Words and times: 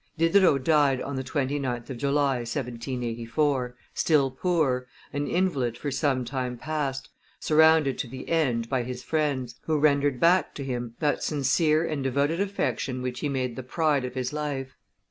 Diderot 0.17 0.63
died 0.63 0.99
on 0.99 1.15
the 1.15 1.23
29th 1.23 1.91
of 1.91 1.97
July, 1.99 2.37
1784, 2.37 3.75
still 3.93 4.31
poor, 4.31 4.87
an 5.13 5.27
invalid 5.27 5.77
for 5.77 5.91
some 5.91 6.25
time 6.25 6.57
past, 6.57 7.09
surrounded 7.39 7.99
to 7.99 8.07
the 8.07 8.27
end 8.27 8.67
by 8.67 8.81
his 8.81 9.03
friends, 9.03 9.59
who 9.65 9.77
rendered 9.77 10.19
back 10.19 10.55
to 10.55 10.63
him 10.63 10.95
that 11.01 11.21
sincere 11.21 11.85
and 11.85 12.03
devoted 12.03 12.39
affection 12.41 13.03
which 13.03 13.19
he 13.19 13.29
made 13.29 13.55
the 13.55 13.61
pride 13.61 14.03
of 14.03 14.15
his 14.15 14.33
life. 14.33 14.75